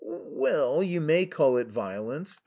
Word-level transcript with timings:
"Well, 0.03 0.81
you 0.81 0.99
may 0.99 1.27
call 1.27 1.57
it 1.57 1.67
violence. 1.67 2.39